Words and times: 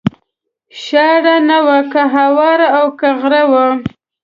شاړه 0.83 1.35
نه 1.49 1.59
وه 1.65 1.79
که 1.91 2.01
هواره 2.15 2.67
او 2.77 2.85
که 2.99 3.09
غر 3.21 3.33
و 3.51 3.53